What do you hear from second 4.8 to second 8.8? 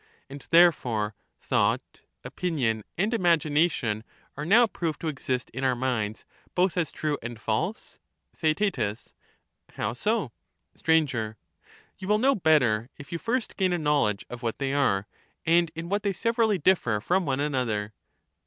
to exist in our minds both as true and false. Theaet.